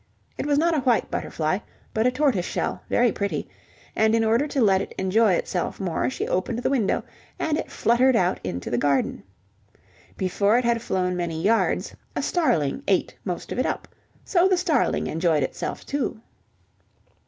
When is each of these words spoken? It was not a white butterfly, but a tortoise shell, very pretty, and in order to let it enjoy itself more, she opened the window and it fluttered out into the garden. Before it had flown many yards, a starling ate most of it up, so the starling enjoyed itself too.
It 0.35 0.47
was 0.47 0.57
not 0.57 0.73
a 0.73 0.79
white 0.79 1.11
butterfly, 1.11 1.59
but 1.93 2.07
a 2.07 2.11
tortoise 2.11 2.43
shell, 2.47 2.81
very 2.89 3.11
pretty, 3.11 3.47
and 3.95 4.15
in 4.15 4.23
order 4.23 4.47
to 4.47 4.59
let 4.59 4.81
it 4.81 4.95
enjoy 4.97 5.33
itself 5.33 5.79
more, 5.79 6.09
she 6.09 6.27
opened 6.27 6.57
the 6.57 6.71
window 6.71 7.03
and 7.37 7.55
it 7.55 7.69
fluttered 7.71 8.15
out 8.15 8.39
into 8.43 8.71
the 8.71 8.79
garden. 8.79 9.21
Before 10.17 10.57
it 10.57 10.65
had 10.65 10.81
flown 10.81 11.15
many 11.15 11.39
yards, 11.39 11.93
a 12.15 12.23
starling 12.23 12.81
ate 12.87 13.15
most 13.23 13.51
of 13.51 13.59
it 13.59 13.65
up, 13.67 13.87
so 14.25 14.47
the 14.47 14.57
starling 14.57 15.05
enjoyed 15.05 15.43
itself 15.43 15.85
too. 15.85 16.19